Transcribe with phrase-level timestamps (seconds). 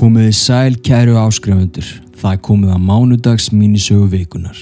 [0.00, 1.84] Komiði sæl kæru áskrifundur,
[2.16, 4.56] það komið að mánudags mínisögu vikunar.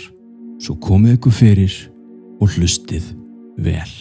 [0.59, 1.77] Svo komið ykkur fyrir
[2.43, 3.07] og hlustið
[3.63, 3.93] vel.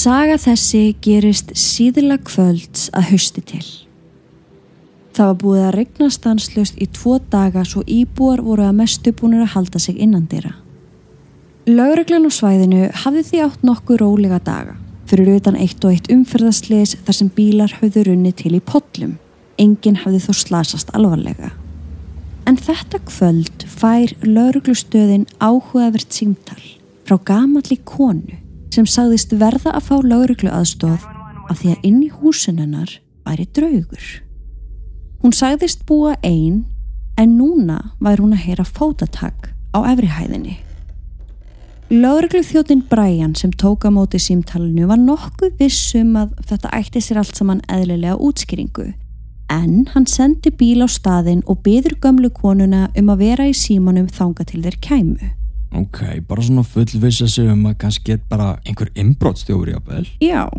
[0.00, 3.66] Saga þessi gerist síðla kvölds að hausti til.
[5.12, 9.42] Það var búið að regna stanslust í tvo daga svo íbúar voru að mestu búinir
[9.44, 10.54] að halda sig innan dýra.
[11.68, 14.78] Lauruglan á svæðinu hafði því átt nokkuð rólega daga
[15.10, 19.18] fyrir utan eitt og eitt umferðasleis þar sem bílar höfðu runni til í podlum.
[19.60, 21.50] Engin hafði þó slasast alvarlega.
[22.48, 26.62] En þetta kvöld fær lauruglustöðin áhugavert símtal
[27.04, 28.39] frá gamalli konu
[28.74, 31.06] sem sagðist verða að fá lauruglu aðstof
[31.50, 32.96] af því að inn í húsinennar
[33.26, 34.08] væri draugur.
[35.20, 36.64] Hún sagðist búa einn
[37.20, 40.56] en núna væri hún að heyra fótatak á efrihæðinni.
[41.90, 47.18] Lauruglu þjóttinn Brian sem tók á móti símtalinu var nokkuð vissum að þetta ætti sér
[47.24, 48.92] allt saman eðlilega útskýringu
[49.50, 54.06] en hann sendi bíl á staðin og byður gömlu konuna um að vera í símanum
[54.06, 55.30] þanga til þeir kæmu.
[55.72, 60.06] Ok, bara svona fullvisa sig um að kannski er bara einhver inbrottstjóri á vel.
[60.22, 60.50] Já.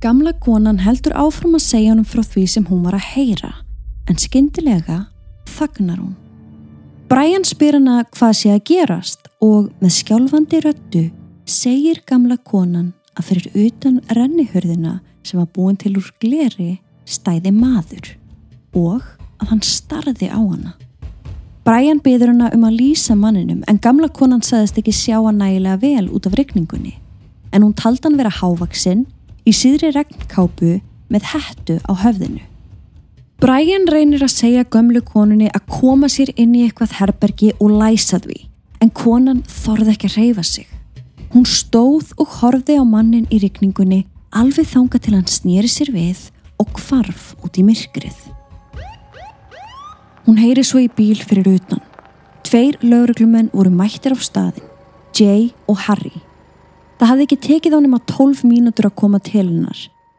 [0.00, 3.50] Gamla konan heldur áfram að segja honum frá því sem hún var að heyra,
[4.08, 5.02] en skyndilega
[5.50, 6.14] þagnar hún.
[7.10, 11.02] Brian spyr hana hvað sé að gerast og með skjálfandi röttu
[11.44, 18.12] segir gamla konan að fyrir utan rennihörðina sem var búin til úr gleri stæði maður
[18.78, 19.02] og
[19.42, 20.76] að hann starði á hana.
[21.64, 25.80] Brian byður hana um að lýsa manninum en gamla konan sagðist ekki sjá hann nægilega
[25.82, 26.94] vel út af regningunni
[27.52, 29.04] en hún taldi hann vera hávaksinn
[29.44, 30.78] í síðri regnkápu
[31.10, 32.40] með hættu á höfðinu.
[33.40, 38.20] Brian reynir að segja gömlu konunni að koma sér inn í eitthvað herbergi og læsa
[38.24, 38.40] því
[38.80, 40.66] en konan þorði ekki að reyfa sig.
[41.34, 46.28] Hún stóð og horfði á mannin í regningunni alveg þanga til hann snýri sér við
[46.60, 48.39] og kvarf út í myrkrið.
[50.26, 51.80] Hún heyri svo í bíl fyrir utan.
[52.46, 54.66] Tveir lauruglumenn voru mættir á staðin,
[55.16, 56.12] Jay og Harry.
[56.98, 59.78] Það hafði ekki tekið á nema 12 mínútur að koma til hennar,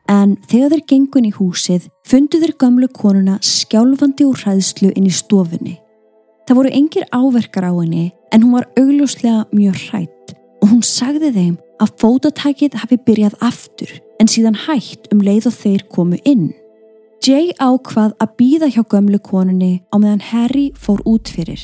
[0.09, 5.13] en þegar þeir gengun í húsið fundu þeir gamlu konuna skjálfandi úr hræðslu inn í
[5.13, 5.75] stofunni.
[6.47, 11.31] Það voru engir áverkar á henni, en hún var augljóslega mjög hrætt og hún sagði
[11.35, 16.51] þeim að fótatækið hafi byrjað aftur en síðan hætt um leið og þeir komu inn.
[17.21, 21.61] Jay ákvað að býða hjá gömlu konunni á meðan Harry fór út fyrir.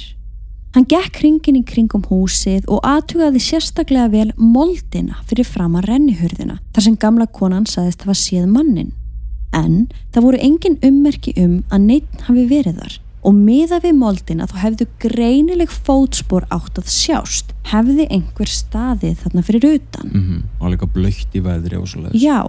[0.76, 6.60] Hann gekk kringin í kringum húsið og aðtugaði sérstaklega vel moldina fyrir fram að rennihurðina
[6.76, 8.94] þar sem gamla konan saðist að það var séð mannin.
[9.58, 9.80] En
[10.14, 14.56] það voru engin ummerki um að neitt hafi verið þar og miða við moldina þá
[14.68, 20.14] hefðu greinileg fótspor átt að sjást hefði einhver staðið þarna fyrir utan.
[20.14, 20.46] Mm -hmm.
[20.62, 22.22] Og líka blökt í veðri og svo leiðis.
[22.22, 22.46] Já,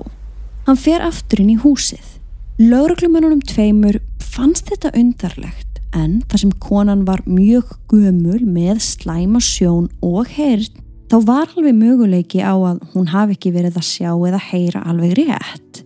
[0.68, 2.18] hann fer aftur inn í húsið.
[2.58, 9.84] Lauruglumennunum tveimur fannst þetta undarlegt en þar sem konan var mjög gömul með slæma sjón
[10.02, 14.40] og heyrn þá var alveg möguleiki á að hún hafi ekki verið að sjá eða
[14.48, 15.84] heyra alveg rétt.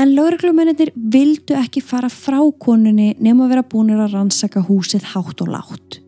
[0.00, 5.44] En lauruglumennir vildu ekki fara frá konunni nema að vera búinir að rannsaka húsið hátt
[5.44, 5.98] og látt.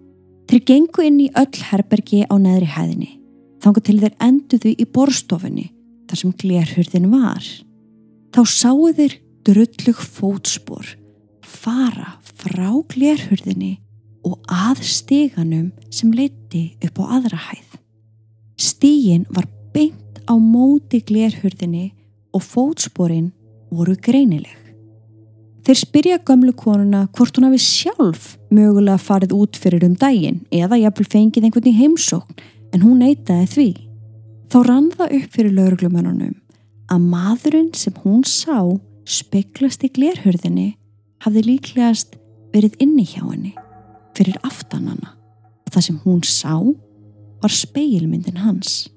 [0.48, 3.10] Þeir gengu inn í öll herbergi á neðri hæðinni.
[3.60, 5.66] Þangu til þeir enduðu í borstofunni
[6.08, 7.44] þar sem glerhurðin var.
[8.32, 10.86] Þá sáu þeir drullug fótspor
[11.42, 13.76] fara frá glerhurðinni
[14.26, 17.78] og að steganum sem leiti upp á aðra hæð.
[18.58, 21.91] Stígin var beint á móti glerhurðinni
[22.32, 23.32] og fótsporin
[23.72, 24.58] voru greinileg.
[25.62, 30.81] Þeir spyrja gömlu konuna hvort hún hafi sjálf mögulega farið út fyrir um daginn eða
[30.81, 32.38] jafnvel fengið einhvern í heimsókn
[32.75, 33.69] en hún neytaði því.
[34.50, 36.34] Þá rann það upp fyrir lauruglumönunum
[36.93, 38.58] að maðurinn sem hún sá
[39.08, 40.72] speklast í glerhörðinni
[41.25, 42.16] hafði líklegast
[42.52, 43.54] verið inni hjá henni
[44.16, 45.14] fyrir aftanana
[45.66, 46.54] og það sem hún sá
[47.43, 48.88] var speilmyndin hans.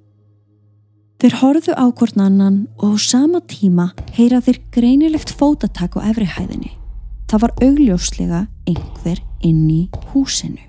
[1.22, 6.75] Þeir horfðu á hvort annan og á sama tíma heyra þeir greinilegt fótatak á efrihæðinni.
[7.31, 9.81] Það var augljóslega einhver inn í
[10.12, 10.62] húsinu.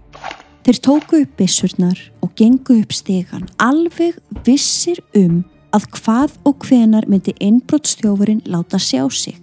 [0.64, 4.16] Þeir tóku upp bissurnar og gengu upp stegan alveg
[4.46, 5.44] vissir um
[5.76, 9.36] að hvað og hvenar myndi innbrottstjófurinn láta sjá sig.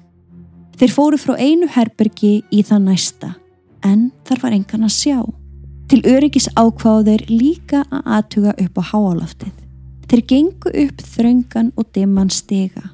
[0.80, 3.34] Þeir fóru frá einu herbergi í það næsta
[3.86, 5.20] en þar var engan að sjá.
[5.92, 9.54] Til öryggis ákváður líka að aðtuga upp á háaloftið.
[10.10, 12.90] Þeir gengu upp þröngan og dimman stega.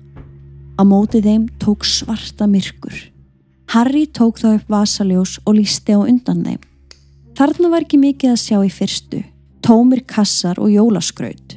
[0.79, 2.95] Á mótið þeim tók svarta myrkur.
[3.69, 6.61] Harry tók þá upp vasaljós og lísti á undan þeim.
[7.37, 9.23] Þarna var ekki mikið að sjá í fyrstu.
[9.63, 11.48] Tómir kassar og jólaskraut.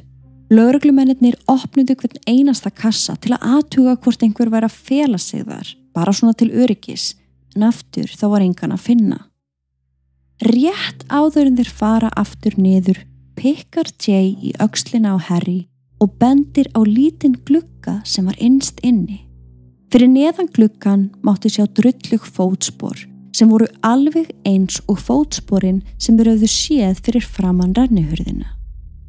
[0.53, 5.69] Lauruglumennir opnuðu hvern einasta kassa til að aðtuga hvort einhver væri að fela sig þar,
[5.95, 7.13] bara svona til öryggis,
[7.55, 9.19] en aftur þá var engan að finna.
[10.43, 12.99] Rétt áður en þeir fara aftur niður,
[13.39, 15.63] pikkar Jay í aukslina á Harry
[16.03, 19.23] og bendir á lítinn glukka sem var innst inni.
[19.93, 26.49] Fyrir neðan glukkan mátti sjá drullug fótspor sem voru alveg eins og fótsporin sem verðuðu
[26.51, 28.51] séð fyrir framann rannihurðina.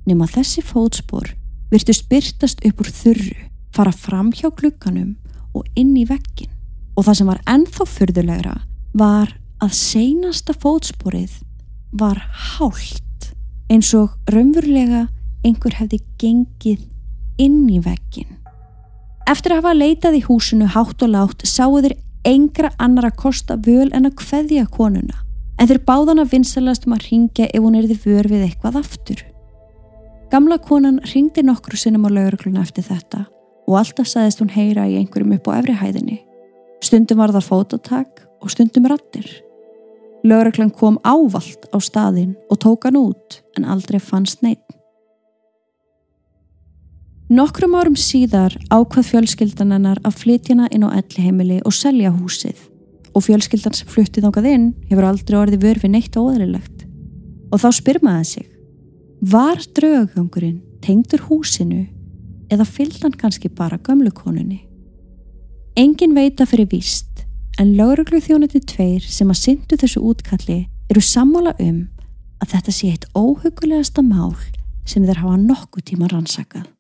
[0.04, 1.30] Nefn að þessi fótspor
[1.72, 3.36] virtu spyrtast upp úr þurru,
[3.74, 5.14] fara fram hjá glukkanum
[5.56, 6.50] og inn í vekkin.
[6.94, 8.54] Og það sem var ennþá fyrðulegra
[8.94, 9.32] var
[9.64, 11.40] að seinasta fótsporið
[11.94, 12.20] var
[12.54, 13.30] hált
[13.72, 15.06] eins og raunverulega
[15.44, 16.84] einhver hefði gengið
[17.40, 18.28] inn í vekkin.
[19.30, 21.96] Eftir að hafa leitað í húsinu hátt og látt sáu þeir
[22.28, 25.24] engra annar að kosta völ en að kveðja konuna
[25.58, 29.20] en þeir báðan að vinsalast um að ringja ef hún erði vör við eitthvað aftur.
[30.32, 33.26] Gamla konan ringdi nokkru sinnum á laurugluna eftir þetta
[33.68, 36.20] og alltaf saðist hún heyra í einhverjum upp á efrihæðinni.
[36.84, 39.26] Stundum var það fótotak og stundum rattir.
[40.24, 44.64] Lauruglan kom ávalt á staðin og tók hann út en aldrei fannst neitt.
[47.28, 52.58] Nokkrum árum síðar ákvað fjölskyldan hennar að flytjana inn á elliheimili og selja húsið
[53.14, 56.84] og fjölskyldan sem fluttið ákvað inn hefur aldrei orðið vörfi neitt óðrilegt.
[57.52, 58.53] Og þá spyr maður sig,
[59.32, 61.86] var draugangurinn tengdur húsinu
[62.52, 64.58] eða fylgdan kannski bara gömlukonunni?
[65.80, 67.24] Engin veita fyrir víst
[67.58, 70.58] en lauruglu þjónandi tveir sem að syndu þessu útkalli
[70.92, 71.86] eru sammála um
[72.44, 74.36] að þetta sé eitt óhugulegasta mál
[74.84, 76.73] sem þeir hafa nokkuð tíma rannsakað.